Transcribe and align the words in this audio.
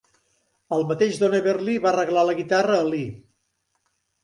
El 0.77 0.85
mateix 0.91 1.19
Don 1.25 1.35
Everly 1.41 1.77
va 1.85 1.93
regalar 1.97 2.25
la 2.31 2.37
guitarra 2.41 2.81
a 2.81 2.91
Lee. 2.91 3.15